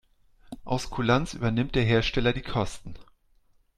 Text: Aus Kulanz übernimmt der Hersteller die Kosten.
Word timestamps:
Aus 0.63 0.89
Kulanz 0.89 1.35
übernimmt 1.35 1.75
der 1.75 1.83
Hersteller 1.83 2.33
die 2.33 2.41
Kosten. 2.41 2.95